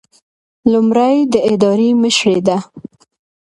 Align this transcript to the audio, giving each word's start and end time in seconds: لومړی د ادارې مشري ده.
لومړی 0.71 1.15
د 1.33 1.35
ادارې 1.51 1.89
مشري 2.01 2.39
ده. 2.47 2.57